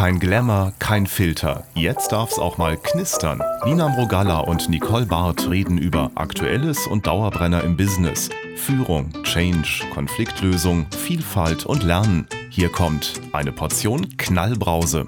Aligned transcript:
Kein 0.00 0.18
Glamour, 0.18 0.72
kein 0.78 1.06
Filter. 1.06 1.66
Jetzt 1.74 2.12
darf's 2.12 2.38
auch 2.38 2.56
mal 2.56 2.78
knistern. 2.78 3.42
Nina 3.66 3.86
Mrogalla 3.86 4.38
und 4.38 4.70
Nicole 4.70 5.04
Barth 5.04 5.50
reden 5.50 5.76
über 5.76 6.10
Aktuelles 6.14 6.86
und 6.86 7.06
Dauerbrenner 7.06 7.62
im 7.64 7.76
Business. 7.76 8.30
Führung, 8.56 9.12
Change, 9.24 9.84
Konfliktlösung, 9.92 10.86
Vielfalt 10.90 11.66
und 11.66 11.82
Lernen. 11.82 12.26
Hier 12.48 12.72
kommt 12.72 13.20
eine 13.32 13.52
Portion 13.52 14.16
Knallbrause. 14.16 15.06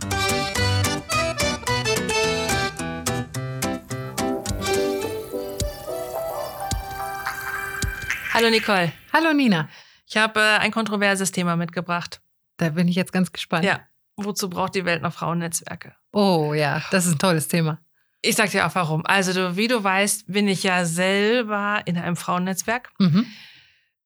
Hallo 8.34 8.50
Nicole. 8.50 8.92
Hallo 9.10 9.32
Nina. 9.32 9.70
Ich 10.06 10.18
habe 10.18 10.38
äh, 10.38 10.58
ein 10.58 10.70
kontroverses 10.70 11.32
Thema 11.32 11.56
mitgebracht. 11.56 12.20
Da 12.58 12.68
bin 12.68 12.88
ich 12.88 12.96
jetzt 12.96 13.14
ganz 13.14 13.32
gespannt. 13.32 13.64
Ja. 13.64 13.80
Wozu 14.24 14.48
braucht 14.48 14.74
die 14.74 14.84
Welt 14.84 15.02
noch 15.02 15.12
Frauennetzwerke? 15.12 15.94
Oh 16.12 16.52
ja, 16.54 16.82
das 16.90 17.06
ist 17.06 17.14
ein 17.14 17.18
tolles 17.18 17.48
Thema. 17.48 17.78
Ich 18.20 18.36
sag 18.36 18.50
dir 18.50 18.66
auch 18.66 18.74
warum. 18.74 19.04
Also, 19.04 19.32
du, 19.32 19.56
wie 19.56 19.66
du 19.68 19.82
weißt, 19.82 20.30
bin 20.32 20.46
ich 20.46 20.62
ja 20.62 20.84
selber 20.84 21.80
in 21.86 21.98
einem 21.98 22.16
Frauennetzwerk. 22.16 22.90
Mhm. 22.98 23.26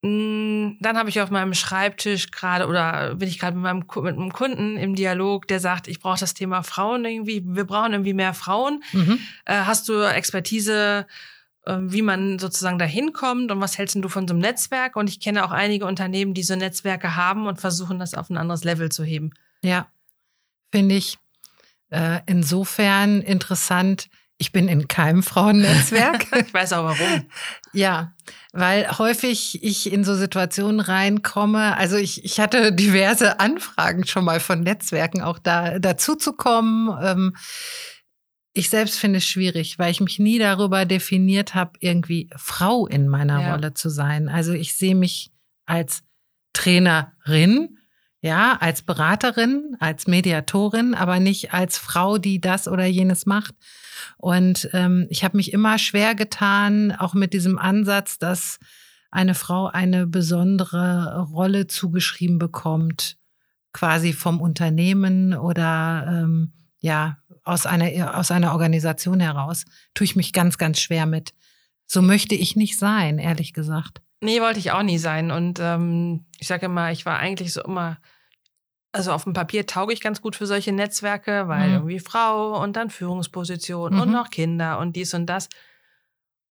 Mm, 0.02 0.76
Dann 0.80 0.96
habe 0.96 1.08
ich 1.08 1.20
auf 1.20 1.30
meinem 1.30 1.54
Schreibtisch 1.54 2.30
gerade 2.30 2.66
oder 2.66 3.14
bin 3.14 3.28
ich 3.28 3.38
gerade 3.38 3.56
mit 3.56 3.64
meinem 3.64 3.84
mit 4.04 4.16
einem 4.16 4.32
Kunden 4.32 4.76
im 4.76 4.94
Dialog, 4.94 5.48
der 5.48 5.60
sagt, 5.60 5.88
ich 5.88 6.00
brauche 6.00 6.20
das 6.20 6.34
Thema 6.34 6.62
Frauen 6.62 7.04
irgendwie, 7.04 7.42
wir 7.44 7.64
brauchen 7.64 7.92
irgendwie 7.92 8.14
mehr 8.14 8.34
Frauen. 8.34 8.82
Mhm. 8.92 9.18
Äh, 9.46 9.54
hast 9.64 9.88
du 9.88 10.02
Expertise, 10.02 11.06
äh, 11.64 11.76
wie 11.80 12.02
man 12.02 12.38
sozusagen 12.38 12.78
dahin 12.78 13.12
kommt 13.12 13.50
und 13.50 13.60
was 13.60 13.78
hältst 13.78 13.96
du 13.96 14.08
von 14.08 14.28
so 14.28 14.34
einem 14.34 14.42
Netzwerk? 14.42 14.96
Und 14.96 15.08
ich 15.08 15.18
kenne 15.18 15.44
auch 15.44 15.50
einige 15.50 15.86
Unternehmen, 15.86 16.34
die 16.34 16.42
so 16.42 16.54
Netzwerke 16.56 17.16
haben 17.16 17.46
und 17.46 17.60
versuchen, 17.60 17.98
das 17.98 18.14
auf 18.14 18.30
ein 18.30 18.36
anderes 18.36 18.64
Level 18.64 18.90
zu 18.90 19.02
heben. 19.02 19.30
Ja, 19.62 19.88
finde 20.72 20.94
ich 20.96 21.18
äh, 21.90 22.20
insofern 22.26 23.22
interessant. 23.22 24.08
Ich 24.38 24.52
bin 24.52 24.68
in 24.68 24.86
keinem 24.86 25.22
Frauennetzwerk. 25.22 26.26
ich 26.46 26.52
weiß 26.52 26.74
auch 26.74 26.84
warum. 26.84 27.26
ja, 27.72 28.12
weil 28.52 28.98
häufig 28.98 29.62
ich 29.62 29.90
in 29.90 30.04
so 30.04 30.14
Situationen 30.14 30.80
reinkomme. 30.80 31.76
Also 31.76 31.96
ich, 31.96 32.22
ich 32.24 32.38
hatte 32.38 32.72
diverse 32.72 33.40
Anfragen 33.40 34.06
schon 34.06 34.24
mal 34.24 34.40
von 34.40 34.60
Netzwerken, 34.60 35.22
auch 35.22 35.38
da 35.38 35.78
dazu 35.78 36.16
zu 36.16 36.34
kommen. 36.34 36.94
Ähm, 37.02 37.36
ich 38.52 38.68
selbst 38.70 38.98
finde 38.98 39.18
es 39.18 39.26
schwierig, 39.26 39.78
weil 39.78 39.90
ich 39.90 40.00
mich 40.00 40.18
nie 40.18 40.38
darüber 40.38 40.84
definiert 40.86 41.54
habe, 41.54 41.72
irgendwie 41.80 42.28
Frau 42.36 42.86
in 42.86 43.06
meiner 43.08 43.40
Ja. 43.40 43.52
Rolle 43.52 43.74
zu 43.74 43.90
sein. 43.90 44.28
Also 44.28 44.52
ich 44.52 44.74
sehe 44.74 44.94
mich 44.94 45.30
als 45.66 46.02
Trainerin, 46.54 47.75
ja, 48.26 48.58
als 48.60 48.82
Beraterin, 48.82 49.76
als 49.78 50.08
Mediatorin, 50.08 50.94
aber 50.94 51.20
nicht 51.20 51.54
als 51.54 51.78
Frau, 51.78 52.18
die 52.18 52.40
das 52.40 52.66
oder 52.66 52.84
jenes 52.84 53.24
macht. 53.24 53.54
Und 54.18 54.68
ähm, 54.72 55.06
ich 55.10 55.22
habe 55.22 55.36
mich 55.36 55.52
immer 55.52 55.78
schwer 55.78 56.16
getan, 56.16 56.90
auch 56.90 57.14
mit 57.14 57.32
diesem 57.32 57.56
Ansatz, 57.56 58.18
dass 58.18 58.58
eine 59.12 59.34
Frau 59.34 59.68
eine 59.68 60.08
besondere 60.08 61.20
Rolle 61.30 61.68
zugeschrieben 61.68 62.38
bekommt, 62.38 63.16
quasi 63.72 64.12
vom 64.12 64.40
Unternehmen 64.40 65.32
oder 65.32 66.06
ähm, 66.08 66.52
ja, 66.80 67.18
aus 67.44 67.64
einer, 67.64 68.18
aus 68.18 68.32
einer 68.32 68.52
Organisation 68.52 69.20
heraus, 69.20 69.66
tue 69.94 70.04
ich 70.04 70.16
mich 70.16 70.32
ganz, 70.32 70.58
ganz 70.58 70.80
schwer 70.80 71.06
mit. 71.06 71.32
So 71.86 72.02
möchte 72.02 72.34
ich 72.34 72.56
nicht 72.56 72.76
sein, 72.76 73.18
ehrlich 73.20 73.52
gesagt. 73.52 74.02
Nee, 74.20 74.40
wollte 74.40 74.58
ich 74.58 74.72
auch 74.72 74.82
nie 74.82 74.98
sein. 74.98 75.30
Und 75.30 75.60
ähm, 75.60 76.26
ich 76.40 76.48
sage 76.48 76.66
immer, 76.66 76.90
ich 76.90 77.06
war 77.06 77.18
eigentlich 77.18 77.52
so 77.52 77.62
immer, 77.62 77.98
also 78.92 79.12
auf 79.12 79.24
dem 79.24 79.32
Papier 79.34 79.66
tauge 79.66 79.92
ich 79.92 80.00
ganz 80.00 80.20
gut 80.22 80.36
für 80.36 80.46
solche 80.46 80.72
Netzwerke, 80.72 81.48
weil 81.48 81.68
Mhm. 81.68 81.74
irgendwie 81.74 81.98
Frau 82.00 82.62
und 82.62 82.76
dann 82.76 82.90
Führungsposition 82.90 83.94
Mhm. 83.94 84.00
und 84.00 84.10
noch 84.12 84.30
Kinder 84.30 84.78
und 84.78 84.96
dies 84.96 85.12
und 85.14 85.26
das. 85.26 85.48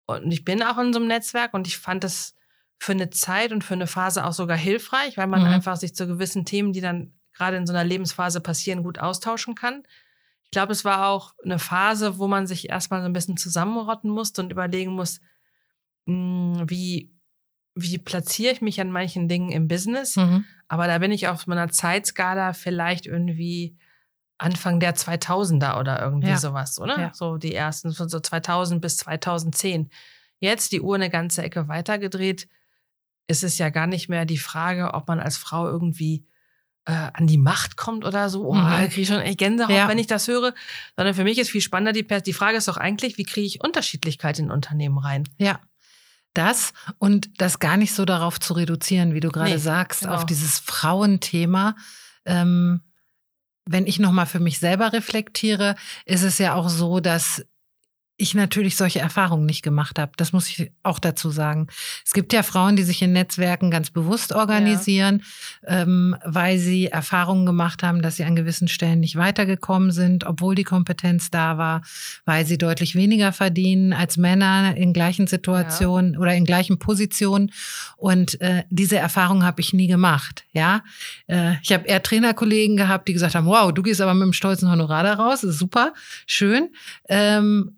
Und 0.07 0.31
ich 0.33 0.45
bin 0.45 0.63
auch 0.63 0.79
in 0.79 0.93
so 0.93 0.99
einem 0.99 1.09
Netzwerk 1.09 1.55
und 1.55 1.67
ich 1.67 1.79
fand 1.79 2.05
das 2.05 2.35
für 2.79 2.93
eine 2.93 3.11
Zeit 3.11 3.53
und 3.53 3.63
für 3.63 3.75
eine 3.75 3.87
Phase 3.87 4.25
auch 4.27 4.33
sogar 4.33 4.57
hilfreich, 4.57 5.17
weil 5.17 5.29
man 5.29 5.43
Mhm. 5.43 5.47
einfach 5.47 5.77
sich 5.77 5.95
zu 5.95 6.07
gewissen 6.07 6.45
Themen, 6.45 6.73
die 6.73 6.81
dann 6.81 7.13
gerade 7.33 7.57
in 7.57 7.67
so 7.67 7.73
einer 7.73 7.85
Lebensphase 7.85 8.41
passieren, 8.41 8.83
gut 8.83 8.99
austauschen 8.99 9.55
kann. 9.55 9.85
Ich 10.45 10.51
glaube, 10.51 10.73
es 10.73 10.85
war 10.85 11.07
auch 11.09 11.35
eine 11.45 11.59
Phase, 11.61 12.19
wo 12.19 12.27
man 12.27 12.47
sich 12.47 12.69
erstmal 12.69 13.01
so 13.01 13.07
ein 13.07 13.13
bisschen 13.13 13.37
zusammenrotten 13.37 14.11
musste 14.11 14.43
und 14.43 14.51
überlegen 14.51 14.93
muss, 14.93 15.21
mh, 16.07 16.65
wie, 16.69 17.15
wie 17.75 17.99
platziere 17.99 18.53
ich 18.53 18.61
mich 18.61 18.81
an 18.81 18.91
manchen 18.91 19.29
Dingen 19.29 19.51
im 19.51 19.69
Business. 19.69 20.17
Mhm. 20.17 20.45
Aber 20.73 20.87
da 20.87 20.97
bin 20.97 21.13
ich 21.13 21.29
auf 21.29 21.47
meiner 21.47 21.69
Zeitskala 21.69 22.55
vielleicht 22.55 23.05
irgendwie 23.05 23.77
Anfang 24.39 24.81
der 24.81 24.95
2000er 24.97 25.79
oder 25.79 26.01
irgendwie 26.01 26.29
Ja. 26.31 26.39
sowas, 26.39 26.81
oder? 26.81 26.99
Ja. 26.99 27.11
So 27.13 27.37
die 27.37 27.55
ersten 27.55 27.93
von 27.93 28.09
so 28.09 28.19
2000 28.21 28.81
bis 28.81 28.97
2010. 28.97 29.91
Jetzt 30.41 30.73
die 30.73 30.81
Uhr 30.81 30.95
eine 30.95 31.11
ganze 31.11 31.43
Ecke 31.43 31.69
weitergedreht, 31.69 32.49
ist 33.27 33.45
es 33.45 33.59
ja 33.59 33.69
gar 33.69 33.87
nicht 33.87 34.09
mehr 34.09 34.25
die 34.25 34.39
Frage, 34.39 34.95
ob 34.95 35.09
man 35.09 35.21
als 35.21 35.37
Frau 35.37 35.69
irgendwie 35.69 36.27
äh, 36.87 37.11
an 37.13 37.27
die 37.27 37.37
Macht 37.39 37.77
kommt 37.77 38.07
oder 38.07 38.31
so. 38.31 38.47
Oh, 38.49 38.55
Mhm. 38.55 38.63
da 38.71 38.87
kriege 38.87 39.03
ich 39.03 39.09
schon 39.09 39.21
echt 39.21 39.39
Gänsehaut, 39.39 39.71
Ja. 39.77 39.89
wenn 39.89 39.99
ich 39.99 40.07
das 40.07 40.27
höre. 40.27 40.55
Sondern 40.97 41.15
für 41.15 41.23
mich 41.23 41.39
ist 41.39 41.51
viel 41.51 41.61
spannender 41.61 41.93
die, 41.93 42.05
die 42.23 42.33
Frage 42.33 42.57
ist 42.57 42.67
doch 42.67 42.79
eigentlich, 42.79 43.19
wie 43.19 43.25
kriege 43.25 43.47
ich 43.47 43.63
Unterschiedlichkeit 43.63 44.39
in 44.39 44.51
Unternehmen 44.51 44.97
rein? 44.99 45.29
Ja. 45.37 45.61
Das 46.35 46.73
und 46.99 47.31
das 47.41 47.59
gar 47.59 47.77
nicht 47.77 47.95
so 47.95 48.05
darauf 48.05 48.41
zu 48.41 48.55
reduzieren, 48.55 49.15
wie 49.15 49.21
du 49.21 49.31
gerade 49.31 49.51
Nee, 49.51 49.57
sagst, 49.59 50.01
genau. 50.03 50.15
auf 50.15 50.27
dieses 50.27 50.59
Frauenthema. 50.59 51.75
Ähm, 52.25 52.81
wenn 53.65 53.87
ich 53.87 53.99
nochmal 53.99 54.27
für 54.27 54.41
mich 54.41 54.59
selber 54.59 54.93
reflektiere, 54.93 55.77
ist 56.05 56.23
es 56.23 56.39
ja 56.39 56.55
auch 56.55 56.69
so, 56.69 57.01
dass 57.01 57.45
ich 58.17 58.35
natürlich 58.35 58.77
solche 58.77 59.01
Erfahrungen 59.01 59.47
nicht 59.47 59.63
gemacht 59.63 59.99
habe. 59.99 60.13
Das 60.17 60.33
muss 60.33 60.49
ich 60.49 60.71
auch 60.83 60.99
dazu 60.99 61.31
sagen. 61.31 61.67
Es 62.05 62.13
gibt 62.13 62.33
ja 62.33 62.43
Frauen, 62.43 62.77
die 62.77 62.83
sich 62.83 63.03
in 63.03 63.13
Netzwerken 63.13 63.71
ganz 63.71 63.91
bewusst 63.91 64.33
organisieren, 64.33 65.23
ähm, 65.67 66.15
weil 66.25 66.59
sie 66.59 66.87
Erfahrungen 66.87 67.47
gemacht 67.47 67.83
haben, 67.83 68.03
dass 68.03 68.17
sie 68.17 68.25
an 68.25 68.37
gewissen 68.37 68.69
Stellen 68.69 69.01
nicht 69.01 69.17
weitergekommen 69.17 69.91
sind, 69.93 70.25
obwohl 70.25 70.55
die 70.55 70.63
Kompetenz 70.63 71.31
da 71.31 71.59
war, 71.59 71.83
weil 72.25 72.47
sie 72.47 72.59
deutlich 72.59 72.95
weniger 72.95 73.33
verdienen 73.33 73.93
als 73.93 74.17
Männer 74.17 74.77
in 74.77 74.93
gleichen 74.93 75.27
Situationen 75.27 76.17
oder 76.17 76.35
in 76.35 76.45
gleichen 76.45 76.79
Positionen. 76.79 77.51
Und 77.97 78.41
äh, 78.41 78.65
diese 78.71 78.99
Erfahrung 78.99 79.43
habe 79.43 79.61
ich 79.61 79.73
nie 79.73 79.89
gemacht. 79.89 80.45
Ja, 80.53 80.85
äh, 81.29 81.55
ich 81.63 81.73
habe 81.73 81.87
eher 81.87 82.03
Trainerkollegen 82.03 82.77
gehabt, 82.77 83.09
die 83.09 83.15
gesagt 83.15 83.35
haben: 83.35 83.47
Wow, 83.47 83.73
du 83.73 83.83
gehst 83.83 84.01
aber 84.01 84.15
mit 84.15 84.23
einem 84.23 84.33
stolzen 84.33 84.71
Honorar 84.71 85.03
da 85.03 85.15
raus, 85.15 85.43
ist 85.43 85.59
super, 85.59 85.95
schön. 86.27 86.69
Ähm, 87.09 87.77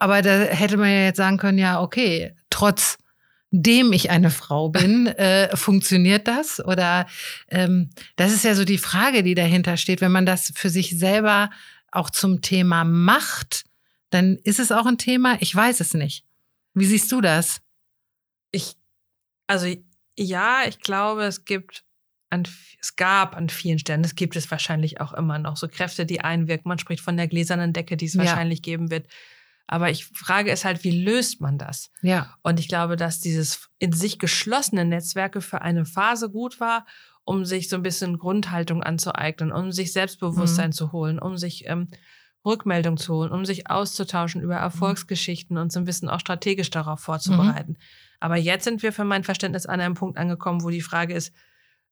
aber 0.00 0.22
da 0.22 0.30
hätte 0.30 0.76
man 0.76 0.90
ja 0.90 1.04
jetzt 1.04 1.18
sagen 1.18 1.36
können, 1.36 1.58
ja, 1.58 1.80
okay, 1.80 2.34
trotzdem 2.50 3.92
ich 3.92 4.10
eine 4.10 4.30
Frau 4.30 4.68
bin, 4.70 5.06
äh, 5.06 5.56
funktioniert 5.56 6.26
das? 6.26 6.58
Oder 6.64 7.06
ähm, 7.48 7.90
das 8.16 8.32
ist 8.32 8.44
ja 8.44 8.54
so 8.54 8.64
die 8.64 8.78
Frage, 8.78 9.22
die 9.22 9.34
dahinter 9.34 9.76
steht. 9.76 10.00
Wenn 10.00 10.12
man 10.12 10.26
das 10.26 10.52
für 10.56 10.70
sich 10.70 10.98
selber 10.98 11.50
auch 11.92 12.10
zum 12.10 12.42
Thema 12.42 12.84
macht, 12.84 13.64
dann 14.10 14.36
ist 14.42 14.58
es 14.58 14.72
auch 14.72 14.86
ein 14.86 14.98
Thema. 14.98 15.36
Ich 15.40 15.54
weiß 15.54 15.78
es 15.80 15.94
nicht. 15.94 16.24
Wie 16.74 16.86
siehst 16.86 17.12
du 17.12 17.20
das? 17.20 17.60
ich, 18.52 18.74
also 19.46 19.66
ja, 20.18 20.62
ich 20.66 20.80
glaube, 20.80 21.22
es 21.24 21.44
gibt 21.44 21.84
an, 22.30 22.44
es 22.80 22.96
gab 22.96 23.36
an 23.36 23.48
vielen 23.48 23.78
Stellen, 23.78 24.04
es 24.04 24.14
gibt 24.14 24.36
es 24.36 24.50
wahrscheinlich 24.50 25.00
auch 25.00 25.12
immer 25.12 25.38
noch 25.38 25.56
so 25.56 25.68
Kräfte, 25.68 26.06
die 26.06 26.20
einwirken. 26.20 26.68
Man 26.68 26.78
spricht 26.78 27.02
von 27.02 27.16
der 27.16 27.28
gläsernen 27.28 27.72
Decke, 27.72 27.96
die 27.96 28.06
es 28.06 28.14
Ja. 28.14 28.20
wahrscheinlich 28.24 28.62
geben 28.62 28.90
wird. 28.90 29.06
Aber 29.72 29.88
ich 29.88 30.06
frage 30.06 30.50
es 30.50 30.64
halt, 30.64 30.82
wie 30.82 31.04
löst 31.04 31.40
man 31.40 31.56
das? 31.56 31.92
Ja. 32.02 32.34
Und 32.42 32.58
ich 32.58 32.66
glaube, 32.66 32.96
dass 32.96 33.20
dieses 33.20 33.70
in 33.78 33.92
sich 33.92 34.18
geschlossene 34.18 34.84
Netzwerke 34.84 35.40
für 35.40 35.62
eine 35.62 35.84
Phase 35.84 36.28
gut 36.28 36.58
war, 36.58 36.86
um 37.22 37.44
sich 37.44 37.68
so 37.68 37.76
ein 37.76 37.84
bisschen 37.84 38.18
Grundhaltung 38.18 38.82
anzueignen, 38.82 39.52
um 39.52 39.70
sich 39.70 39.92
Selbstbewusstsein 39.92 40.70
Mhm. 40.70 40.74
zu 40.74 40.90
holen, 40.90 41.18
um 41.20 41.36
sich 41.36 41.68
ähm, 41.68 41.86
Rückmeldung 42.44 42.96
zu 42.96 43.14
holen, 43.14 43.30
um 43.30 43.44
sich 43.44 43.70
auszutauschen 43.70 44.42
über 44.42 44.56
Erfolgsgeschichten 44.56 45.56
und 45.56 45.70
so 45.70 45.78
ein 45.78 45.84
bisschen 45.84 46.08
auch 46.08 46.18
strategisch 46.18 46.70
darauf 46.70 46.98
vorzubereiten. 46.98 47.76
Aber 48.18 48.36
jetzt 48.36 48.64
sind 48.64 48.82
wir 48.82 48.92
für 48.92 49.04
mein 49.04 49.22
Verständnis 49.22 49.66
an 49.66 49.80
einem 49.80 49.94
Punkt 49.94 50.18
angekommen, 50.18 50.64
wo 50.64 50.70
die 50.70 50.80
Frage 50.80 51.14
ist, 51.14 51.32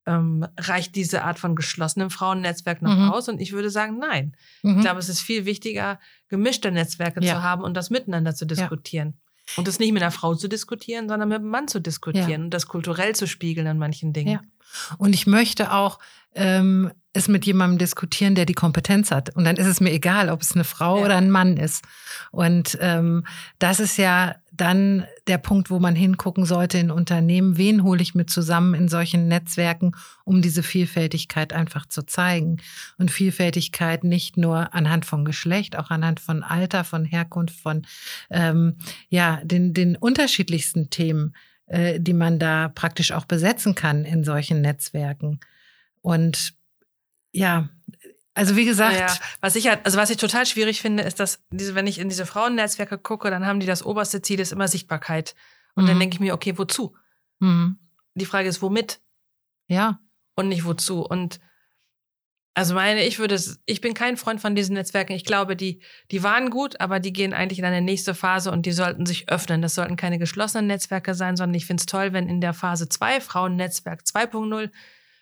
ähm, 0.09 0.47
reicht 0.59 0.97
diese 0.97 1.23
Art 1.25 1.39
von 1.39 1.55
geschlossenem 1.55 2.11
Frauennetzwerk 2.11 2.83
noch 2.83 2.97
Mhm. 2.97 3.11
aus? 3.13 3.29
Und 3.29 3.41
ich 3.41 3.53
würde 3.53 3.71
sagen, 3.71 3.99
nein. 3.99 4.35
Mhm. 4.63 4.77
Ich 4.79 4.81
glaube, 4.83 4.99
es 4.99 5.09
ist 5.09 5.21
viel 5.21 5.45
wichtiger, 5.45 6.01
gemischte 6.29 6.71
Netzwerke 6.73 7.21
Ja. 7.23 7.35
zu 7.37 7.43
haben 7.43 7.63
und 7.63 7.75
das 7.75 7.91
miteinander 7.91 8.35
zu 8.35 8.47
diskutieren. 8.47 9.15
Und 9.57 9.67
das 9.69 9.79
nicht 9.79 9.93
mit 9.93 10.03
einer 10.03 10.11
Frau 10.11 10.35
zu 10.35 10.49
diskutieren, 10.49 11.09
sondern 11.09 11.29
mit 11.29 11.39
einem 11.39 11.49
Mann 11.49 11.69
zu 11.69 11.81
diskutieren 11.81 12.29
Ja. 12.31 12.39
und 12.39 12.51
das 12.51 12.67
kulturell 12.67 13.15
zu 13.15 13.27
spiegeln 13.27 13.67
an 13.67 13.79
manchen 13.79 14.13
Dingen. 14.13 14.41
Und 14.99 15.15
ich 15.15 15.27
möchte 15.27 15.73
auch 15.73 15.99
ähm, 16.35 16.93
es 17.13 17.29
mit 17.29 17.47
jemandem 17.47 17.79
diskutieren, 17.79 18.35
der 18.35 18.47
die 18.47 18.55
Kompetenz 18.55 19.11
hat. 19.11 19.35
Und 19.35 19.45
dann 19.45 19.57
ist 19.57 19.67
es 19.67 19.81
mir 19.81 19.93
egal, 19.93 20.29
ob 20.31 20.43
es 20.43 20.55
eine 20.55 20.65
Frau 20.65 20.99
ja. 20.99 21.05
oder 21.05 21.17
ein 21.17 21.31
Mann 21.31 21.57
ist. 21.57 21.85
Und 22.31 22.79
ähm, 22.81 23.25
das 23.59 23.81
ist 23.81 23.97
ja 23.97 24.37
dann 24.53 25.05
der 25.27 25.39
Punkt, 25.39 25.71
wo 25.71 25.79
man 25.79 25.95
hingucken 25.95 26.45
sollte 26.45 26.79
in 26.79 26.91
Unternehmen. 26.91 27.57
Wen 27.57 27.83
hole 27.83 28.03
ich 28.03 28.15
mit 28.15 28.31
zusammen 28.31 28.75
in 28.75 28.89
solchen 28.89 29.29
Netzwerken, 29.29 29.93
um 30.25 30.43
diese 30.43 30.63
Vielfältigkeit 30.63 31.53
einfach 31.53 31.87
zu 31.87 32.03
zeigen? 32.03 32.59
Und 32.99 33.11
Vielfältigkeit 33.11 34.05
nicht 34.05 34.37
nur 34.37 34.75
anhand 34.75 35.05
von 35.05 35.25
Geschlecht, 35.25 35.77
auch 35.77 35.91
anhand 35.91 36.21
von 36.21 36.43
Alter, 36.43 36.85
von 36.85 37.05
Herkunft, 37.05 37.59
von 37.61 37.87
ähm, 38.31 38.77
ja 39.09 39.41
den 39.45 39.75
den 39.75 39.97
unterschiedlichsten 39.97 40.91
Themen, 40.91 41.35
äh, 41.69 42.01
die 42.01 42.13
man 42.13 42.39
da 42.39 42.69
praktisch 42.69 43.13
auch 43.13 43.25
besetzen 43.25 43.75
kann 43.75 44.05
in 44.05 44.25
solchen 44.25 44.61
Netzwerken. 44.61 45.41
Und 46.01 46.55
ja, 47.33 47.69
also 48.35 48.57
wie 48.57 48.65
gesagt, 48.65 48.99
ja, 48.99 49.15
was 49.41 49.57
ich 49.57 49.69
halt, 49.69 49.85
also 49.85 49.99
was 49.99 50.11
ich 50.11 50.17
total 50.17 50.47
schwierig 50.47 50.81
finde, 50.81 51.03
ist, 51.03 51.19
dass 51.19 51.43
diese, 51.51 51.75
wenn 51.75 51.87
ich 51.87 51.99
in 51.99 52.09
diese 52.09 52.25
Frauennetzwerke 52.25 52.97
gucke, 52.97 53.31
dann 53.31 53.45
haben 53.45 53.61
die 53.61 53.67
das 53.67 53.85
oberste 53.85 54.23
Ziel 54.23 54.41
ist 54.41 54.53
immer 54.53 54.69
Sichtbarkeit. 54.69 55.35
Und 55.75 55.85
mhm. 55.85 55.89
dann 55.89 55.99
denke 55.99 56.15
ich 56.15 56.21
mir, 56.21 56.35
okay, 56.35 56.57
wozu? 56.57 56.97
Mhm. 57.41 57.79
Die 58.15 58.27
Frage 58.27 58.49
ist, 58.49 58.63
womit? 58.63 59.01
Ja. 59.67 60.01
Und 60.37 60.49
nicht 60.49 60.65
wozu. 60.65 61.05
Und 61.05 61.41
also 62.59 62.75
meine, 62.75 63.05
ich 63.05 63.21
würde, 63.21 63.41
ich 63.67 63.81
bin 63.81 63.95
kein 63.95 64.17
Freund 64.17 64.41
von 64.41 64.57
diesen 64.57 64.75
Netzwerken. 64.75 65.13
Ich 65.13 65.25
glaube, 65.25 65.55
die, 65.55 65.79
die 66.11 66.25
waren 66.25 66.51
gut, 66.51 66.81
aber 66.81 66.99
die 66.99 67.13
gehen 67.13 67.33
eigentlich 67.33 67.61
in 67.61 67.65
eine 67.65 67.81
nächste 67.81 68.17
Phase 68.17 68.51
und 68.51 68.67
die 68.67 68.73
sollten 68.73 69.07
sich 69.07 69.29
öffnen. 69.29 69.63
Das 69.63 69.77
sollten 69.77 69.95
keine 69.95 70.19
geschlossenen 70.19 70.67
Netzwerke 70.67 71.15
sein, 71.15 71.37
sondern 71.37 71.55
ich 71.55 71.67
finde 71.67 71.83
es 71.83 71.87
toll, 71.87 72.13
wenn 72.13 72.29
in 72.29 72.41
der 72.41 72.55
Phase 72.55 72.89
2, 72.89 73.21
Frauennetzwerk 73.21 74.01
2.0, 74.03 74.71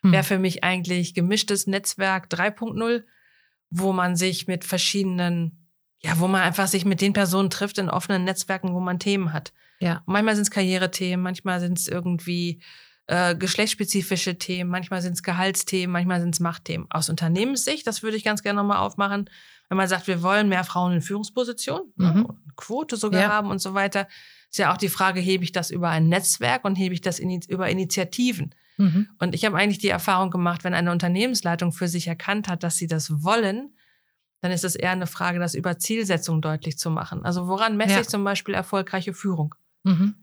hm. 0.01 0.13
wäre 0.13 0.25
für 0.25 0.39
mich 0.39 0.65
eigentlich 0.65 1.13
gemischtes 1.13 1.67
Netzwerk 1.67 2.29
3.0, 2.33 3.05
wo 3.69 3.93
man 3.93 4.17
sich 4.17 4.47
mit 4.47 4.65
verschiedenen, 4.65 5.69
ja, 6.01 6.19
wo 6.19 6.29
man 6.29 6.41
einfach 6.41 6.69
sich 6.69 6.87
mit 6.87 7.03
den 7.03 7.13
Personen 7.13 7.51
trifft 7.51 7.77
in 7.77 7.91
offenen 7.91 8.25
Netzwerken, 8.25 8.73
wo 8.73 8.81
man 8.81 8.99
Themen 8.99 9.35
hat. 9.35 9.53
Ja. 9.79 10.03
manchmal 10.07 10.37
sind 10.37 10.45
es 10.45 10.51
Karrierethemen, 10.51 11.23
manchmal 11.23 11.61
sind 11.61 11.79
es 11.79 11.87
irgendwie 11.87 12.63
äh, 13.09 13.37
geschlechtsspezifische 13.37 14.39
Themen, 14.39 14.71
manchmal 14.71 15.03
sind 15.03 15.13
es 15.13 15.23
Gehaltsthemen, 15.23 15.93
manchmal 15.93 16.21
sind 16.21 16.35
es 16.35 16.41
Machtthemen. 16.41 16.87
Aus 16.91 17.09
Unternehmenssicht, 17.09 17.87
das 17.87 18.03
würde 18.03 18.17
ich 18.17 18.25
ganz 18.25 18.43
gerne 18.43 18.61
nochmal 18.61 18.79
aufmachen, 18.79 19.31
wenn 19.69 19.77
man 19.77 19.89
sagt, 19.89 20.07
wir 20.07 20.23
wollen 20.23 20.49
mehr 20.49 20.65
Frauen 20.65 20.93
in 20.93 21.03
Führungspositionen, 21.03 21.93
ne, 21.97 22.13
mhm. 22.13 22.55
Quote 22.57 22.97
sogar 22.97 23.23
ja. 23.23 23.29
haben 23.29 23.51
und 23.51 23.61
so 23.61 23.75
weiter, 23.75 24.09
ist 24.51 24.59
ja 24.59 24.73
auch 24.73 24.77
die 24.77 24.89
Frage, 24.89 25.21
hebe 25.21 25.45
ich 25.45 25.53
das 25.53 25.71
über 25.71 25.89
ein 25.89 26.09
Netzwerk 26.09 26.65
und 26.65 26.77
hebe 26.77 26.95
ich 26.95 27.01
das 27.01 27.19
in, 27.19 27.41
über 27.49 27.69
Initiativen? 27.69 28.55
Mhm. 28.77 29.09
Und 29.19 29.35
ich 29.35 29.45
habe 29.45 29.57
eigentlich 29.57 29.79
die 29.79 29.89
Erfahrung 29.89 30.31
gemacht, 30.31 30.65
wenn 30.65 30.75
eine 30.75 30.93
Unternehmensleitung 30.93 31.73
für 31.73 31.89
sich 31.89 32.07
erkannt 32.07 32.49
hat, 32.49 32.63
dass 32.63 32.77
sie 32.77 32.87
das 32.87 33.23
wollen, 33.23 33.75
dann 34.41 34.53
ist 34.53 34.65
es 34.65 34.77
eher 34.77 34.91
eine 34.93 35.07
Frage, 35.07 35.39
das 35.39 35.55
über 35.55 35.79
Zielsetzung 35.79 36.43
deutlich 36.43 36.79
zu 36.79 36.91
machen. 36.91 37.25
Also 37.25 37.49
woran 37.49 37.77
messe 37.77 37.95
ja. 37.95 38.01
ich 38.01 38.09
zum 38.09 38.23
Beispiel 38.23 38.55
erfolgreiche 38.55 39.15
Führung? 39.15 39.55
Mhm. 39.83 40.15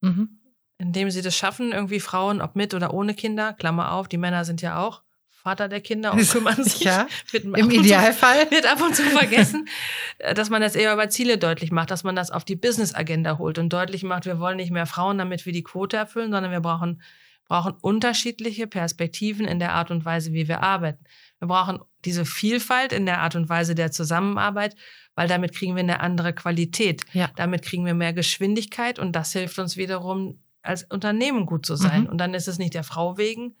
Mhm. 0.00 0.40
Indem 0.78 1.10
sie 1.10 1.22
das 1.22 1.36
schaffen, 1.36 1.72
irgendwie 1.72 2.00
Frauen, 2.00 2.40
ob 2.40 2.54
mit 2.54 2.72
oder 2.72 2.94
ohne 2.94 3.14
Kinder, 3.14 3.52
Klammer 3.52 3.92
auf, 3.92 4.08
die 4.08 4.16
Männer 4.16 4.44
sind 4.44 4.62
ja 4.62 4.78
auch 4.80 5.02
Vater 5.28 5.68
der 5.68 5.80
Kinder 5.80 6.12
und 6.12 6.28
kümmern 6.28 6.62
sich. 6.64 6.80
ja, 6.80 7.06
im 7.32 7.70
Idealfall. 7.70 8.46
Zu, 8.46 8.50
wird 8.50 8.70
ab 8.70 8.82
und 8.82 8.94
zu 8.94 9.02
vergessen, 9.04 9.68
dass 10.34 10.50
man 10.50 10.60
das 10.60 10.74
eher 10.74 10.92
über 10.92 11.08
Ziele 11.08 11.38
deutlich 11.38 11.70
macht, 11.70 11.90
dass 11.90 12.04
man 12.04 12.16
das 12.16 12.30
auf 12.30 12.44
die 12.44 12.56
Business-Agenda 12.56 13.38
holt 13.38 13.58
und 13.58 13.72
deutlich 13.72 14.02
macht, 14.02 14.26
wir 14.26 14.38
wollen 14.40 14.56
nicht 14.56 14.72
mehr 14.72 14.86
Frauen, 14.86 15.18
damit 15.18 15.46
wir 15.46 15.52
die 15.52 15.62
Quote 15.62 15.96
erfüllen, 15.96 16.32
sondern 16.32 16.52
wir 16.52 16.60
brauchen 16.60 17.00
brauchen 17.48 17.72
unterschiedliche 17.80 18.66
Perspektiven 18.66 19.46
in 19.46 19.58
der 19.58 19.72
Art 19.72 19.90
und 19.90 20.04
Weise, 20.04 20.32
wie 20.32 20.48
wir 20.48 20.62
arbeiten. 20.62 21.04
Wir 21.38 21.48
brauchen 21.48 21.80
diese 22.04 22.26
Vielfalt 22.26 22.92
in 22.92 23.06
der 23.06 23.20
Art 23.20 23.34
und 23.36 23.48
Weise 23.48 23.74
der 23.74 23.90
Zusammenarbeit, 23.90 24.76
weil 25.14 25.28
damit 25.28 25.54
kriegen 25.54 25.74
wir 25.74 25.82
eine 25.82 26.00
andere 26.00 26.34
Qualität. 26.34 27.02
Ja. 27.12 27.30
Damit 27.36 27.62
kriegen 27.62 27.86
wir 27.86 27.94
mehr 27.94 28.12
Geschwindigkeit 28.12 28.98
und 28.98 29.12
das 29.12 29.32
hilft 29.32 29.58
uns 29.58 29.76
wiederum, 29.78 30.38
als 30.68 30.84
Unternehmen 30.84 31.46
gut 31.46 31.66
zu 31.66 31.76
sein. 31.76 32.02
Mhm. 32.02 32.08
Und 32.08 32.18
dann 32.18 32.34
ist 32.34 32.46
es 32.48 32.58
nicht 32.58 32.74
der 32.74 32.84
Frau 32.84 33.18
wegen, 33.18 33.56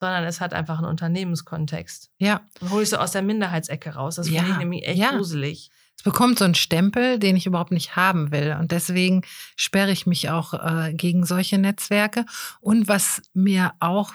sondern 0.00 0.24
es 0.24 0.40
hat 0.40 0.52
einfach 0.52 0.78
einen 0.78 0.88
Unternehmenskontext. 0.88 2.10
Ja. 2.18 2.42
Dann 2.60 2.70
hole 2.70 2.82
ich 2.82 2.90
so 2.90 2.96
aus 2.96 3.12
der 3.12 3.22
Minderheitsecke 3.22 3.90
raus. 3.94 4.16
Das 4.16 4.28
ja. 4.28 4.40
finde 4.40 4.52
ich 4.52 4.58
nämlich 4.58 4.86
echt 4.86 4.98
ja. 4.98 5.12
gruselig. 5.12 5.70
Es 5.96 6.02
bekommt 6.02 6.38
so 6.38 6.44
einen 6.44 6.56
Stempel, 6.56 7.18
den 7.18 7.36
ich 7.36 7.46
überhaupt 7.46 7.70
nicht 7.70 7.94
haben 7.96 8.32
will. 8.32 8.56
Und 8.58 8.72
deswegen 8.72 9.22
sperre 9.56 9.92
ich 9.92 10.06
mich 10.06 10.28
auch 10.28 10.54
äh, 10.54 10.92
gegen 10.92 11.24
solche 11.24 11.56
Netzwerke. 11.56 12.26
Und 12.60 12.88
was 12.88 13.22
mir 13.32 13.72
auch 13.78 14.12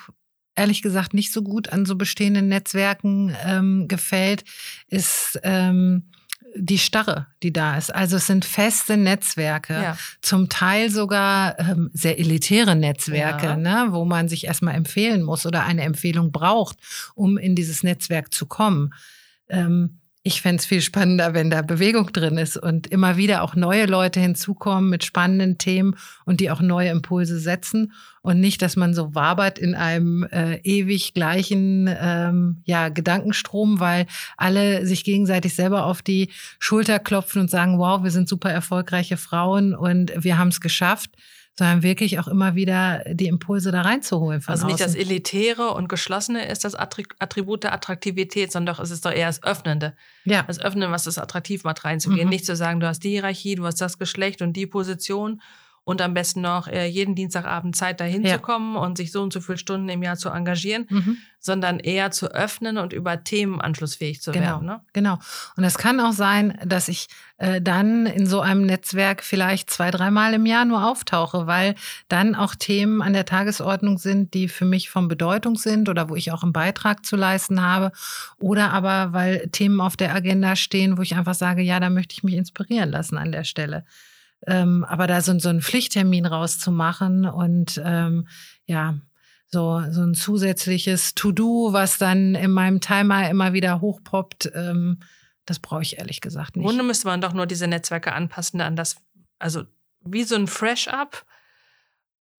ehrlich 0.56 0.82
gesagt 0.82 1.14
nicht 1.14 1.32
so 1.32 1.42
gut 1.42 1.70
an 1.70 1.86
so 1.86 1.96
bestehenden 1.96 2.50
Netzwerken 2.50 3.34
ähm, 3.46 3.88
gefällt, 3.88 4.44
ist 4.88 5.40
ähm, 5.44 6.12
die 6.56 6.78
Starre, 6.78 7.28
die 7.44 7.54
da 7.54 7.78
ist. 7.78 7.94
Also 7.94 8.18
es 8.18 8.28
sind 8.28 8.46
feste 8.46 8.98
Netzwerke, 8.98 9.74
ja. 9.74 9.98
zum 10.22 10.50
Teil 10.50 10.90
sogar 10.90 11.60
ähm, 11.60 11.90
sehr 11.94 12.20
elitäre 12.20 12.76
Netzwerke, 12.76 13.46
ja. 13.46 13.58
ne, 13.58 13.88
wo 13.92 14.06
man 14.06 14.28
sich 14.28 14.46
erstmal 14.46 14.76
empfehlen 14.76 15.24
muss 15.24 15.46
oder 15.46 15.64
eine 15.64 15.84
Empfehlung 15.84 16.32
braucht, 16.32 16.78
um 17.16 17.38
in 17.38 17.56
dieses 17.56 17.84
Netzwerk 17.84 18.34
zu 18.34 18.46
kommen. 18.46 18.94
Ähm, 19.50 19.99
ich 20.22 20.42
fände 20.42 20.60
es 20.60 20.66
viel 20.66 20.82
spannender, 20.82 21.34
wenn 21.34 21.50
da 21.50 21.62
Bewegung 21.62 22.12
drin 22.12 22.38
ist 22.38 22.58
und 22.58 22.88
immer 22.88 23.16
wieder 23.16 23.42
auch 23.42 23.56
neue 23.56 23.86
Leute 23.86 24.20
hinzukommen 24.20 24.90
mit 24.90 25.06
spannenden 25.06 25.58
Themen 25.58 25.96
und 26.26 26.42
die 26.42 26.52
auch 26.52 26.60
neue 26.60 26.90
Impulse 26.90 27.40
setzen 27.40 27.94
und 28.22 28.42
nicht, 28.42 28.62
dass 28.62 28.76
man 28.76 28.94
so 28.94 29.16
wabert 29.16 29.58
in 29.58 29.76
einem 29.76 30.24
äh, 30.26 30.58
ewig 30.64 31.14
gleichen 31.14 31.90
ähm, 32.02 32.62
ja, 32.66 32.90
Gedankenstrom, 32.90 33.80
weil 33.80 34.08
alle 34.36 34.86
sich 34.86 35.06
gegenseitig 35.06 35.56
selber 35.56 35.86
auf 35.86 36.02
die 36.02 36.30
Schulter 36.60 37.00
klopfen 37.00 37.42
und 37.42 37.50
sagen, 37.50 37.80
wow, 37.80 38.04
wir 38.04 38.12
sind 38.12 38.28
super 38.28 38.52
erfolgreiche 38.52 39.16
Frauen 39.16 39.74
und 39.74 40.12
wir 40.18 40.38
haben 40.38 40.50
es 40.50 40.60
geschafft 40.60 41.12
sondern 41.60 41.84
wirklich 41.84 42.20
auch 42.20 42.30
immer 42.30 42.56
wieder 42.56 43.04
die 43.06 43.28
Impulse 43.28 43.72
da 43.74 43.82
reinzuholen. 43.82 44.40
Von 44.40 44.54
also 44.54 44.66
nicht 44.66 44.76
außen. 44.76 44.86
das 44.86 44.96
Elitäre 44.96 45.72
und 45.72 45.90
Geschlossene 45.90 46.48
ist 46.48 46.64
das 46.64 46.74
Attribut 46.74 47.64
der 47.66 47.74
Attraktivität, 47.74 48.50
sondern 48.50 48.74
doch, 48.74 48.82
es 48.82 48.92
ist 48.92 49.06
doch 49.06 49.12
eher 49.12 49.28
das 49.28 49.44
Öffnende. 49.44 49.94
Ja. 50.24 50.44
Das 50.44 50.62
Öffnen, 50.62 50.90
was 50.90 51.06
es 51.06 51.18
attraktiv 51.18 51.66
macht, 51.66 51.84
reinzugehen. 51.84 52.28
Mhm. 52.28 52.30
Nicht 52.30 52.46
zu 52.46 52.56
sagen, 52.56 52.80
du 52.80 52.88
hast 52.88 53.04
die 53.04 53.10
Hierarchie, 53.10 53.56
du 53.56 53.66
hast 53.66 53.82
das 53.82 53.98
Geschlecht 53.98 54.42
und 54.42 54.54
die 54.54 54.68
Position 54.68 55.42
und 55.90 56.04
am 56.04 56.14
besten 56.14 56.42
noch 56.42 56.68
äh, 56.68 56.86
jeden 56.86 57.16
Dienstagabend 57.16 57.76
Zeit, 57.76 58.00
dahin 58.00 58.24
ja. 58.24 58.36
zu 58.36 58.42
kommen 58.42 58.76
und 58.76 58.96
sich 58.96 59.12
so 59.12 59.24
und 59.24 59.34
so 59.34 59.42
viele 59.42 59.58
Stunden 59.58 59.90
im 59.90 60.04
Jahr 60.04 60.18
zu 60.18 60.30
engagieren, 60.30 60.86
mhm. 60.88 61.18
sondern 61.40 61.80
eher 61.80 62.12
zu 62.12 62.28
öffnen 62.28 62.78
und 62.78 62.94
über 62.94 63.24
Themen 63.24 63.60
anschlussfähig 63.60 64.22
zu 64.22 64.32
genau. 64.32 64.46
werden. 64.46 64.68
Ne? 64.68 64.82
Genau. 64.94 65.18
Und 65.58 65.64
es 65.64 65.80
kann 65.80 66.00
auch 66.00 66.12
sein, 66.12 66.60
dass 66.64 66.90
ich 66.90 67.08
äh, 67.40 67.60
dann 67.60 68.06
in 68.06 68.28
so 68.28 68.40
einem 68.40 68.68
Netzwerk 68.68 69.24
vielleicht 69.24 69.72
zwei, 69.72 69.90
dreimal 69.90 70.36
im 70.36 70.46
Jahr 70.46 70.64
nur 70.64 70.86
auftauche, 70.88 71.48
weil 71.48 71.74
dann 72.08 72.36
auch 72.36 72.54
Themen 72.54 73.02
an 73.02 73.14
der 73.14 73.26
Tagesordnung 73.26 73.98
sind, 73.98 74.36
die 74.36 74.48
für 74.48 74.66
mich 74.66 74.92
von 74.92 75.08
Bedeutung 75.08 75.56
sind 75.56 75.90
oder 75.90 76.08
wo 76.08 76.16
ich 76.16 76.32
auch 76.32 76.44
einen 76.44 76.54
Beitrag 76.54 77.04
zu 77.04 77.16
leisten 77.16 77.64
habe. 77.64 77.92
Oder 78.38 78.74
aber, 78.74 79.12
weil 79.12 79.48
Themen 79.48 79.82
auf 79.82 79.98
der 79.98 80.14
Agenda 80.14 80.56
stehen, 80.56 81.00
wo 81.00 81.02
ich 81.02 81.16
einfach 81.16 81.34
sage, 81.34 81.64
ja, 81.64 81.80
da 81.80 81.90
möchte 81.90 82.14
ich 82.14 82.22
mich 82.22 82.36
inspirieren 82.36 82.92
lassen 82.92 83.18
an 83.18 83.32
der 83.32 83.44
Stelle. 83.44 83.86
Ähm, 84.48 84.86
aber 84.86 85.08
da 85.08 85.22
so, 85.22 85.38
so 85.40 85.50
einen 85.50 85.62
Pflichttermin 85.62 86.26
rauszumachen 86.26 87.26
und 87.26 87.82
ähm, 87.84 88.28
ja, 88.66 88.96
so, 89.48 89.82
so 89.90 90.02
ein 90.02 90.14
zusätzliches 90.14 91.16
To-Do, 91.16 91.74
was 91.74 91.98
dann 91.98 92.36
in 92.36 92.52
meinem 92.52 92.82
Timer 92.82 93.30
immer 93.30 93.54
wieder 93.54 93.82
hochpoppt, 93.82 94.52
ähm, 94.54 95.00
das 95.46 95.60
brauche 95.60 95.82
ich 95.82 95.98
ehrlich 95.98 96.22
gesagt 96.22 96.56
nicht. 96.56 96.64
Im 96.64 96.68
Grunde 96.68 96.84
müsste 96.84 97.08
man 97.08 97.22
doch 97.22 97.34
nur 97.34 97.48
diese 97.48 97.68
Netzwerke 97.68 98.14
anpassen 98.14 98.62
an 98.62 98.76
das, 98.76 98.98
also 99.40 99.64
wie 100.02 100.24
so 100.24 100.36
ein 100.36 100.48
Fresh-Up 100.48 101.26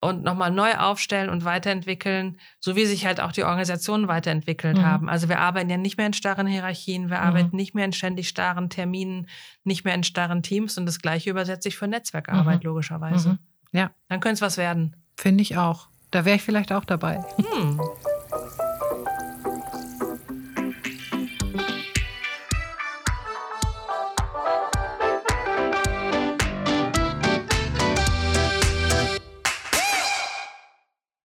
und 0.01 0.23
nochmal 0.23 0.51
neu 0.51 0.73
aufstellen 0.73 1.29
und 1.29 1.45
weiterentwickeln, 1.45 2.39
so 2.59 2.75
wie 2.75 2.85
sich 2.85 3.05
halt 3.05 3.21
auch 3.21 3.31
die 3.31 3.43
Organisationen 3.43 4.07
weiterentwickelt 4.07 4.77
mhm. 4.77 4.85
haben. 4.85 5.09
Also 5.09 5.29
wir 5.29 5.39
arbeiten 5.39 5.69
ja 5.69 5.77
nicht 5.77 5.97
mehr 5.97 6.07
in 6.07 6.13
starren 6.13 6.47
Hierarchien, 6.47 7.09
wir 7.09 7.19
mhm. 7.19 7.23
arbeiten 7.23 7.55
nicht 7.55 7.75
mehr 7.75 7.85
in 7.85 7.93
ständig 7.93 8.27
starren 8.27 8.69
Terminen, 8.69 9.27
nicht 9.63 9.85
mehr 9.85 9.93
in 9.93 10.03
starren 10.03 10.41
Teams 10.41 10.77
und 10.77 10.87
das 10.87 10.99
gleiche 10.99 11.29
übersetze 11.29 11.69
ich 11.69 11.77
für 11.77 11.87
Netzwerkarbeit 11.87 12.63
mhm. 12.63 12.69
logischerweise. 12.69 13.29
Mhm. 13.29 13.39
Ja. 13.71 13.91
Dann 14.09 14.19
könnte 14.19 14.35
es 14.35 14.41
was 14.41 14.57
werden. 14.57 14.95
Finde 15.15 15.43
ich 15.43 15.55
auch. 15.55 15.87
Da 16.09 16.25
wäre 16.25 16.35
ich 16.35 16.41
vielleicht 16.41 16.73
auch 16.73 16.83
dabei. 16.83 17.23
Hm. 17.37 17.79